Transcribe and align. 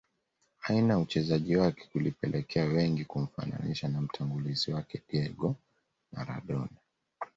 Aina 0.63 0.93
ya 0.93 0.99
uchezaji 0.99 1.55
wake 1.55 1.89
kulipelekea 1.91 2.65
wengi 2.65 3.05
kumfananisha 3.05 3.87
na 3.87 4.01
mtangulizi 4.01 4.71
wake 4.71 5.01
Diego 5.11 5.55
Maradona 6.11 6.69